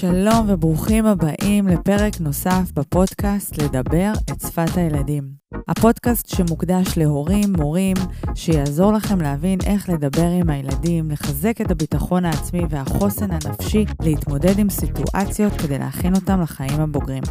[0.00, 5.24] שלום וברוכים הבאים לפרק נוסף בפודקאסט לדבר את שפת הילדים.
[5.68, 7.96] הפודקאסט שמוקדש להורים, מורים,
[8.34, 14.70] שיעזור לכם להבין איך לדבר עם הילדים, לחזק את הביטחון העצמי והחוסן הנפשי, להתמודד עם
[14.70, 17.22] סיטואציות כדי להכין אותם לחיים הבוגרים.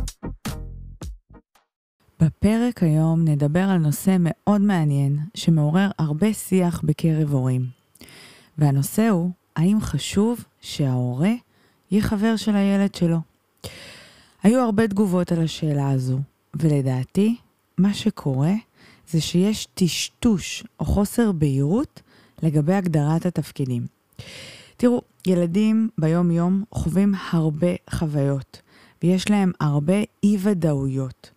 [2.22, 7.79] בפרק היום נדבר על נושא מאוד מעניין שמעורר הרבה שיח בקרב הורים.
[8.60, 11.32] והנושא הוא, האם חשוב שההורה
[11.92, 13.18] יהיה חבר של הילד שלו?
[14.44, 16.20] היו הרבה תגובות על השאלה הזו,
[16.54, 17.36] ולדעתי,
[17.78, 18.54] מה שקורה
[19.10, 22.02] זה שיש טשטוש או חוסר בהירות
[22.44, 23.86] לגבי הגדרת התפקידים.
[24.78, 28.62] תראו, ילדים ביום-יום חווים הרבה חוויות,
[29.04, 31.32] ויש להם הרבה אי-ודאויות.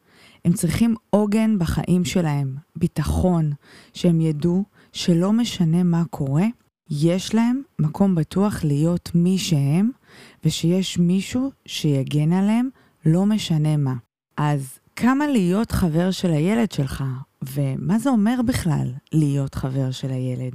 [0.44, 3.52] הם צריכים עוגן בחיים שלהם, ביטחון,
[3.94, 6.46] שהם ידעו שלא משנה מה קורה,
[6.90, 9.90] יש להם מקום בטוח להיות מי שהם,
[10.44, 12.68] ושיש מישהו שיגן עליהם,
[13.06, 13.94] לא משנה מה.
[14.36, 17.04] אז כמה להיות חבר של הילד שלך,
[17.42, 20.52] ומה זה אומר בכלל להיות חבר של הילד?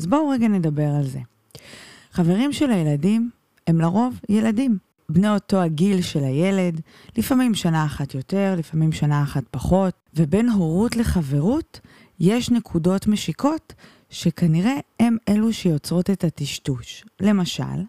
[0.00, 1.20] אז בואו רגע נדבר על זה.
[2.12, 3.30] חברים של הילדים
[3.66, 4.78] הם לרוב ילדים.
[5.08, 6.80] בני אותו הגיל של הילד,
[7.18, 11.80] לפעמים שנה אחת יותר, לפעמים שנה אחת פחות, ובין הורות לחברות
[12.20, 13.74] יש נקודות משיקות
[14.10, 17.04] שכנראה הם אלו שיוצרות את הטשטוש.
[17.20, 17.82] למשל,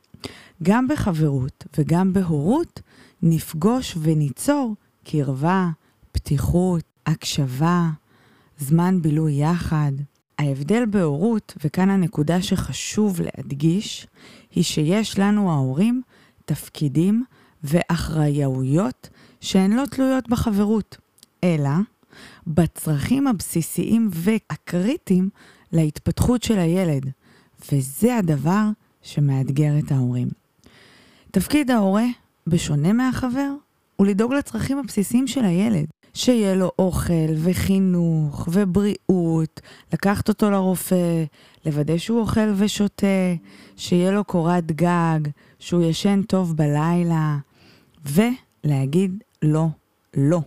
[0.64, 2.81] גם בחברות וגם בהורות
[3.22, 5.70] נפגוש וניצור קרבה,
[6.12, 7.90] פתיחות, הקשבה,
[8.58, 9.92] זמן בילוי יחד.
[10.40, 14.08] ההבדל בהורות, וכאן הנקודה שחשוב להדגיש,
[14.56, 16.02] היא שיש לנו ההורים
[16.45, 17.23] תפקידים
[17.64, 19.09] ואחריויות
[19.42, 20.97] שהן לא תלויות בחברות,
[21.44, 21.70] אלא
[22.47, 25.30] בצרכים הבסיסיים והקריטיים
[25.72, 27.09] להתפתחות של הילד,
[27.72, 28.64] וזה הדבר
[29.02, 30.28] שמאתגר את ההורים.
[31.31, 32.06] תפקיד ההורה,
[32.48, 33.50] בשונה מהחבר,
[33.95, 35.85] הוא לדאוג לצרכים הבסיסיים של הילד.
[36.13, 39.62] שיהיה לו אוכל וחינוך ובריאות,
[39.94, 41.24] לקחת אותו לרופא,
[41.66, 43.35] לוודא שהוא אוכל ושותה,
[43.75, 45.19] שיהיה לו קורת גג,
[45.59, 47.38] שהוא ישן טוב בלילה,
[48.06, 49.68] ולהגיד לא,
[50.18, 50.40] לא,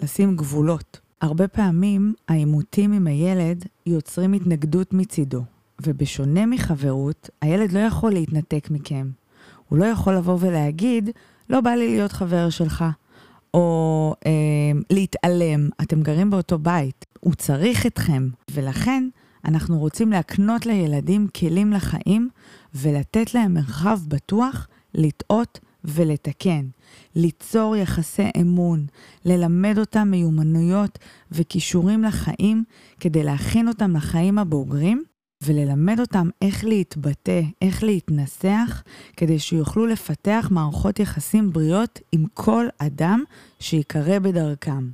[0.00, 1.00] לשים גבולות.
[1.20, 5.42] הרבה פעמים העימותים עם הילד יוצרים התנגדות מצידו,
[5.82, 9.10] ובשונה מחברות, הילד לא יכול להתנתק מכם.
[9.68, 11.10] הוא לא יכול לבוא ולהגיד,
[11.50, 12.84] לא בא לי להיות חבר שלך.
[13.54, 14.30] או אה,
[14.90, 19.08] להתעלם, אתם גרים באותו בית, הוא צריך אתכם, ולכן
[19.44, 22.28] אנחנו רוצים להקנות לילדים כלים לחיים
[22.74, 26.66] ולתת להם מרחב בטוח לטעות ולתקן,
[27.14, 28.86] ליצור יחסי אמון,
[29.24, 30.98] ללמד אותם מיומנויות
[31.32, 32.64] וכישורים לחיים
[33.00, 35.02] כדי להכין אותם לחיים הבוגרים
[35.42, 38.82] וללמד אותם איך להתבטא, איך להתנסח,
[39.16, 43.24] כדי שיוכלו לפתח מערכות יחסים בריאות עם כל אדם
[43.60, 44.88] שיקרה בדרכם.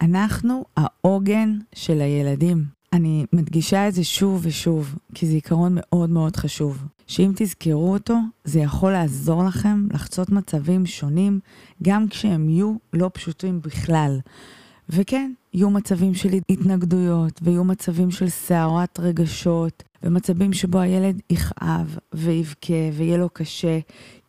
[0.00, 2.64] אנחנו העוגן של הילדים.
[2.92, 6.84] אני מדגישה את זה שוב ושוב, כי זה עיקרון מאוד מאוד חשוב.
[7.10, 11.40] שאם תזכרו אותו, זה יכול לעזור לכם לחצות מצבים שונים,
[11.82, 14.18] גם כשהם יהיו לא פשוטים בכלל.
[14.88, 22.90] וכן, יהיו מצבים של התנגדויות, ויהיו מצבים של סערת רגשות, ומצבים שבו הילד יכאב ויבכה
[22.92, 23.78] ויהיה לו קשה,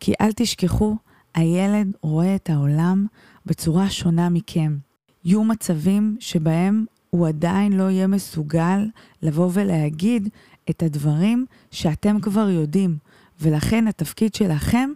[0.00, 0.96] כי אל תשכחו,
[1.34, 3.06] הילד רואה את העולם
[3.46, 4.76] בצורה שונה מכם.
[5.24, 8.86] יהיו מצבים שבהם הוא עדיין לא יהיה מסוגל
[9.22, 10.28] לבוא ולהגיד
[10.70, 12.96] את הדברים שאתם כבר יודעים,
[13.40, 14.90] ולכן התפקיד שלכם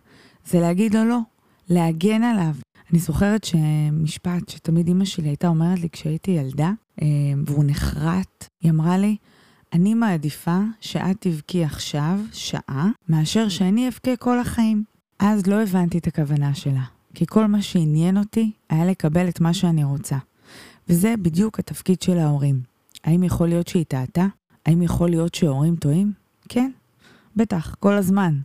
[0.47, 1.19] זה להגיד לו לא,
[1.69, 2.55] להגן עליו.
[2.91, 6.73] אני זוכרת שמשפט שתמיד אימא שלי הייתה אומרת לי כשהייתי ילדה,
[7.03, 7.07] אה,
[7.47, 9.17] והוא נחרט, היא אמרה לי,
[9.73, 14.85] אני מעדיפה שאת תבכי עכשיו שעה, מאשר שאני אבכה כל החיים.
[15.19, 16.85] אז לא הבנתי את הכוונה שלה,
[17.15, 20.17] כי כל מה שעניין אותי היה לקבל את מה שאני רוצה.
[20.89, 22.61] וזה בדיוק התפקיד של ההורים.
[23.05, 24.27] האם יכול להיות שהיא טעתה?
[24.67, 26.13] האם יכול להיות שהורים טועים?
[26.49, 26.71] כן,
[27.37, 28.39] בטח, כל הזמן.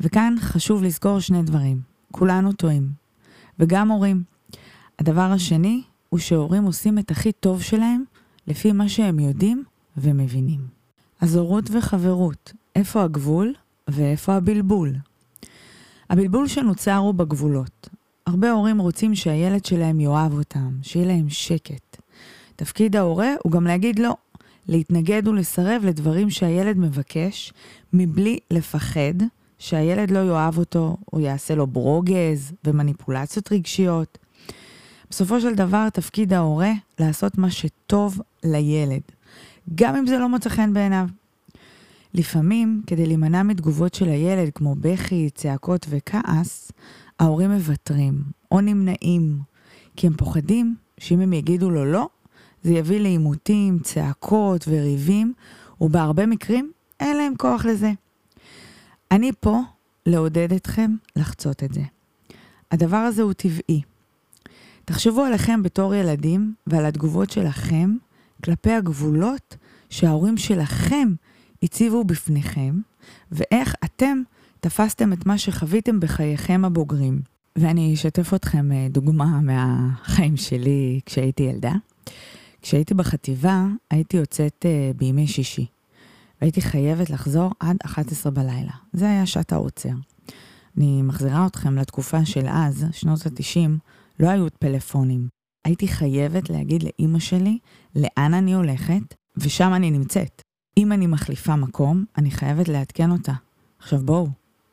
[0.00, 1.80] וכאן חשוב לזכור שני דברים.
[2.12, 2.88] כולנו טועים.
[3.58, 4.22] וגם הורים.
[4.98, 8.04] הדבר השני הוא שהורים עושים את הכי טוב שלהם
[8.46, 9.64] לפי מה שהם יודעים
[9.96, 10.60] ומבינים.
[11.20, 13.54] אז הורות וחברות, איפה הגבול
[13.88, 14.94] ואיפה הבלבול?
[16.10, 17.88] הבלבול שנוצר הוא בגבולות.
[18.26, 21.96] הרבה הורים רוצים שהילד שלהם יאהב אותם, שיהיה להם שקט.
[22.56, 24.16] תפקיד ההורה הוא גם להגיד לא,
[24.68, 27.52] להתנגד ולסרב לדברים שהילד מבקש,
[27.92, 29.14] מבלי לפחד
[29.58, 34.18] שהילד לא יאהב אותו או יעשה לו ברוגז ומניפולציות רגשיות.
[35.10, 39.00] בסופו של דבר, תפקיד ההורה לעשות מה שטוב לילד.
[39.74, 41.08] גם אם זה לא מוצא חן בעיניו.
[42.14, 46.72] לפעמים, כדי להימנע מתגובות של הילד, כמו בכי, צעקות וכעס,
[47.20, 49.38] ההורים מוותרים או נמנעים,
[49.96, 52.08] כי הם פוחדים שאם הם יגידו לו לא,
[52.68, 55.32] זה יביא לעימותים, צעקות וריבים,
[55.80, 57.92] ובהרבה מקרים אין להם כוח לזה.
[59.10, 59.60] אני פה
[60.06, 61.80] לעודד אתכם לחצות את זה.
[62.70, 63.82] הדבר הזה הוא טבעי.
[64.84, 67.96] תחשבו עליכם בתור ילדים ועל התגובות שלכם
[68.44, 69.56] כלפי הגבולות
[69.90, 71.08] שההורים שלכם
[71.62, 72.74] הציבו בפניכם,
[73.32, 74.22] ואיך אתם
[74.60, 77.20] תפסתם את מה שחוויתם בחייכם הבוגרים.
[77.56, 81.72] ואני אשתף אתכם אה, דוגמה מהחיים שלי כשהייתי ילדה.
[82.62, 85.66] כשהייתי בחטיבה, הייתי יוצאת uh, בימי שישי.
[86.40, 88.72] והייתי חייבת לחזור עד 11 בלילה.
[88.92, 89.92] זה היה שעת העוצר.
[90.76, 93.70] אני מחזירה אתכם לתקופה של אז, שנות ה-90,
[94.20, 95.28] לא היו פלאפונים.
[95.64, 97.58] הייתי חייבת להגיד לאימא שלי
[97.96, 100.42] לאן אני הולכת, ושם אני נמצאת.
[100.76, 103.32] אם אני מחליפה מקום, אני חייבת לעדכן אותה.
[103.78, 104.28] עכשיו בואו,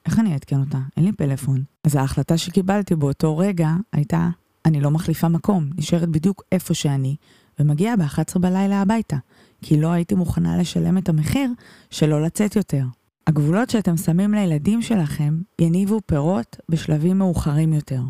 [0.05, 0.79] איך אני אעדכן אותה?
[0.97, 1.63] אין לי פלאפון.
[1.83, 4.29] אז ההחלטה שקיבלתי באותו רגע הייתה,
[4.65, 7.15] אני לא מחליפה מקום, נשארת בדיוק איפה שאני,
[7.60, 9.18] ומגיעה ב-11 בלילה הביתה,
[9.62, 11.50] כי לא הייתי מוכנה לשלם את המחיר
[11.90, 12.84] של לא לצאת יותר.
[13.28, 18.02] הגבולות שאתם שמים לילדים שלכם יניבו פירות בשלבים מאוחרים יותר,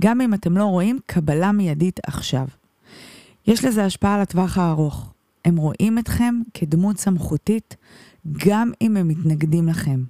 [0.00, 2.46] גם אם אתם לא רואים קבלה מיידית עכשיו.
[3.46, 5.12] יש לזה השפעה על הטווח הארוך.
[5.44, 7.76] הם רואים אתכם כדמות סמכותית,
[8.46, 10.04] גם אם הם מתנגדים לכם.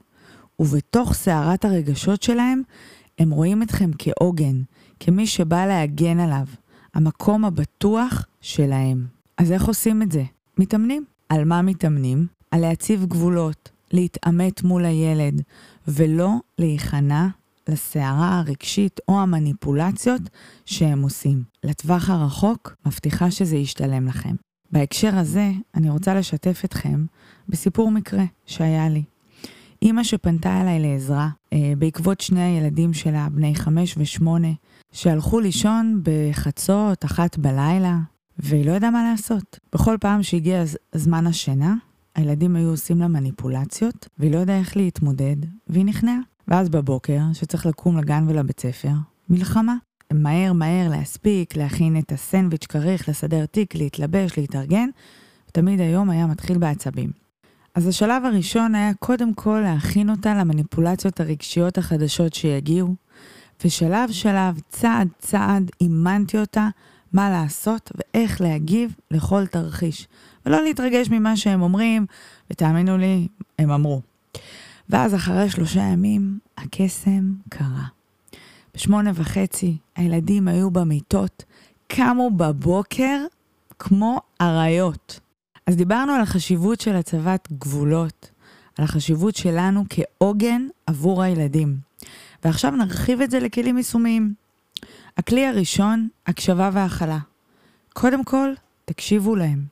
[0.59, 2.63] ובתוך סערת הרגשות שלהם,
[3.19, 4.63] הם רואים אתכם כעוגן,
[5.01, 6.47] כמי שבא להגן עליו,
[6.95, 9.07] המקום הבטוח שלהם.
[9.39, 10.25] אז איך עושים את זה?
[10.59, 11.05] מתאמנים.
[11.29, 12.27] על מה מתאמנים?
[12.51, 15.43] על להציב גבולות, להתעמת מול הילד,
[15.89, 17.27] ולא להיכנע
[17.69, 20.23] לסערה הרגשית או המניפולציות
[20.65, 21.43] שהם עושים.
[21.65, 24.35] לטווח הרחוק, מבטיחה שזה ישתלם לכם.
[24.71, 27.05] בהקשר הזה, אני רוצה לשתף אתכם
[27.49, 29.03] בסיפור מקרה שהיה לי.
[29.83, 34.53] אימא שפנתה אליי לעזרה, אה, בעקבות שני הילדים שלה, בני חמש ושמונה,
[34.93, 37.99] שהלכו לישון בחצות, אחת בלילה,
[38.43, 39.59] והיא לא ידעה מה לעשות.
[39.73, 40.63] בכל פעם שהגיע
[40.93, 41.75] זמן השינה,
[42.15, 45.37] הילדים היו עושים לה מניפולציות, והיא לא ידעה איך להתמודד,
[45.67, 46.19] והיא נכנעה.
[46.49, 48.93] ואז בבוקר, שצריך לקום לגן ולבית ספר,
[49.29, 49.75] מלחמה.
[50.13, 54.89] מהר מהר להספיק, להכין את הסנדוויץ' כריך, לסדר תיק, להתלבש, להתארגן,
[55.49, 57.11] ותמיד היום היה מתחיל בעצבים.
[57.75, 62.95] אז השלב הראשון היה קודם כל להכין אותה למניפולציות הרגשיות החדשות שיגיעו,
[63.65, 66.69] ושלב שלב, צעד צעד, אימנתי אותה
[67.13, 70.09] מה לעשות ואיך להגיב לכל תרחיש.
[70.47, 72.07] ולא להתרגש ממה שהם אומרים,
[72.51, 73.29] ותאמינו לי,
[73.59, 74.01] הם אמרו.
[74.89, 77.85] ואז אחרי שלושה ימים, הקסם קרה.
[78.75, 81.45] בשמונה וחצי הילדים היו במיטות,
[81.87, 83.19] קמו בבוקר
[83.79, 85.21] כמו אריות.
[85.67, 88.31] אז דיברנו על החשיבות של הצבת גבולות,
[88.79, 91.77] על החשיבות שלנו כעוגן עבור הילדים.
[92.45, 94.35] ועכשיו נרחיב את זה לכלים יישומיים.
[95.17, 97.19] הכלי הראשון, הקשבה והכלה.
[97.93, 98.53] קודם כל,
[98.85, 99.65] תקשיבו להם.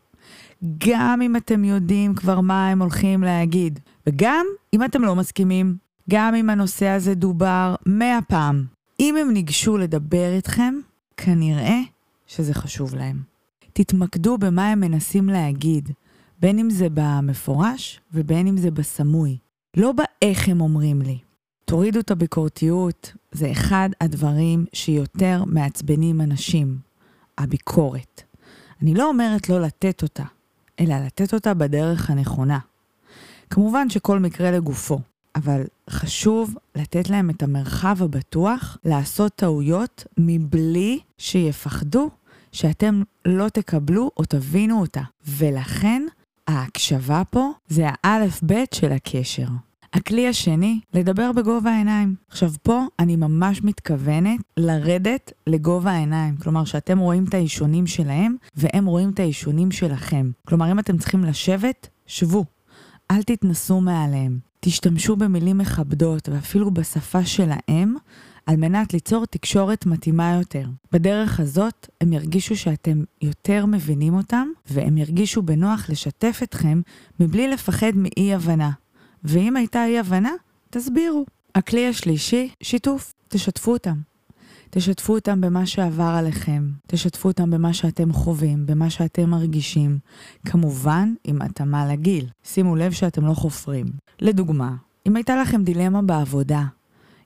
[0.79, 5.77] גם אם אתם יודעים כבר מה הם הולכים להגיד, וגם אם אתם לא מסכימים,
[6.11, 8.65] גם אם הנושא הזה דובר מאה פעם.
[9.01, 10.75] אם הם ניגשו לדבר איתכם,
[11.17, 11.79] כנראה
[12.27, 13.23] שזה חשוב להם.
[13.73, 15.91] תתמקדו במה הם מנסים להגיד,
[16.41, 19.39] בין אם זה במפורש ובין אם זה בסמוי.
[19.77, 21.19] לא באיך הם אומרים לי.
[21.65, 26.79] תורידו את הביקורתיות, זה אחד הדברים שיותר מעצבנים אנשים,
[27.39, 28.23] הביקורת.
[28.83, 30.25] אני לא אומרת לא לתת אותה,
[30.81, 32.59] אלא לתת אותה בדרך הנכונה.
[33.51, 34.99] כמובן שכל מקרה לגופו,
[35.37, 42.11] אבל חשוב לתת להם את המרחב הבטוח לעשות טעויות מבלי שיפחדו
[42.53, 45.03] שאתם לא תקבלו או תבינו אותה.
[45.27, 46.03] ולכן
[46.47, 49.49] ההקשבה פה זה האלף-בית של הקשר.
[49.93, 52.15] הכלי השני, לדבר בגובה העיניים.
[52.29, 56.37] עכשיו, פה אני ממש מתכוונת לרדת לגובה העיניים.
[56.37, 60.31] כלומר, שאתם רואים את האישונים שלהם, והם רואים את האישונים שלכם.
[60.47, 62.45] כלומר, אם אתם צריכים לשבת, שבו.
[63.11, 64.39] אל תתנסו מעליהם.
[64.61, 67.95] תשתמשו במילים מכבדות, ואפילו בשפה שלהם,
[68.47, 70.69] על מנת ליצור תקשורת מתאימה יותר.
[70.93, 76.81] בדרך הזאת, הם ירגישו שאתם יותר מבינים אותם, והם ירגישו בנוח לשתף אתכם
[77.21, 78.71] מבלי לפחד מאי-הבנה.
[79.25, 80.33] ואם הייתה אי-הבנה,
[80.71, 81.27] תסבירו.
[81.55, 83.13] הכלי השלישי, שיתוף.
[83.29, 83.97] תשתפו אותם.
[84.71, 89.99] תשתפו אותם במה שעבר עליכם, תשתפו אותם במה שאתם חווים, במה שאתם מרגישים.
[90.47, 92.27] כמובן, עם התאמה לגיל.
[92.45, 93.87] שימו לב שאתם לא חופרים.
[94.21, 94.75] לדוגמה,
[95.07, 96.65] אם הייתה לכם דילמה בעבודה,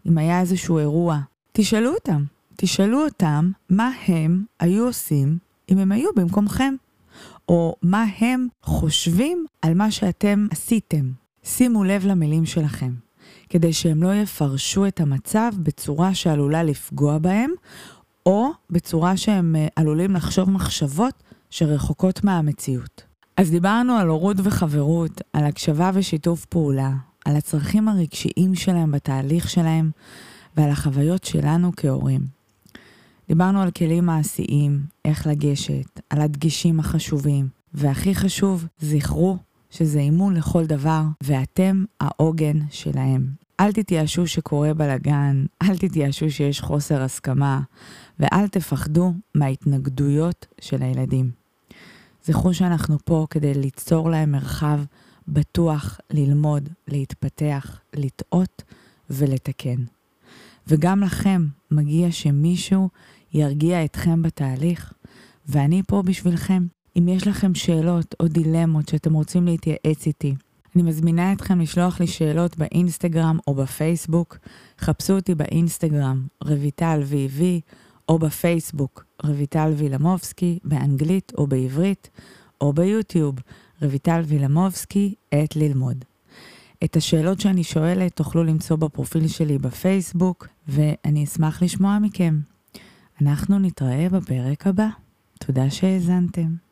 [0.06, 1.20] אם היה איזשהו אירוע,
[1.52, 2.24] תשאלו אותם.
[2.56, 5.38] תשאלו אותם מה הם היו עושים
[5.70, 6.74] אם הם היו במקומכם,
[7.48, 11.23] או מה הם חושבים על מה שאתם עשיתם.
[11.44, 12.92] שימו לב למילים שלכם,
[13.48, 17.50] כדי שהם לא יפרשו את המצב בצורה שעלולה לפגוע בהם,
[18.26, 23.02] או בצורה שהם אה, עלולים לחשוב מחשבות שרחוקות מהמציאות.
[23.36, 26.90] אז דיברנו על הורות וחברות, על הקשבה ושיתוף פעולה,
[27.24, 29.90] על הצרכים הרגשיים שלהם בתהליך שלהם
[30.56, 32.20] ועל החוויות שלנו כהורים.
[33.28, 39.38] דיברנו על כלים מעשיים, איך לגשת, על הדגישים החשובים, והכי חשוב, זכרו
[39.74, 43.26] שזה אימון לכל דבר, ואתם העוגן שלהם.
[43.60, 47.60] אל תתייאשו שקורה בלאגן, אל תתייאשו שיש חוסר הסכמה,
[48.18, 51.30] ואל תפחדו מההתנגדויות של הילדים.
[52.24, 54.80] זכרו שאנחנו פה כדי ליצור להם מרחב
[55.28, 58.62] בטוח ללמוד, להתפתח, לטעות
[59.10, 59.84] ולתקן.
[60.66, 62.88] וגם לכם מגיע שמישהו
[63.32, 64.92] ירגיע אתכם בתהליך,
[65.46, 66.66] ואני פה בשבילכם.
[66.98, 70.34] אם יש לכם שאלות או דילמות שאתם רוצים להתייעץ איתי,
[70.76, 74.38] אני מזמינה אתכם לשלוח לי שאלות באינסטגרם או בפייסבוק.
[74.78, 77.60] חפשו אותי באינסטגרם, רויטל ויבי,
[78.08, 82.10] או בפייסבוק, רויטל וילמובסקי, באנגלית או בעברית,
[82.60, 83.34] או ביוטיוב,
[83.82, 86.04] רויטל וילמובסקי, עת ללמוד.
[86.84, 92.40] את השאלות שאני שואלת תוכלו למצוא בפרופיל שלי בפייסבוק, ואני אשמח לשמוע מכם.
[93.20, 94.88] אנחנו נתראה בפרק הבא.
[95.38, 96.63] תודה שהאזנתם.